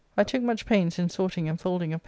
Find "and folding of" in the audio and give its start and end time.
1.47-1.97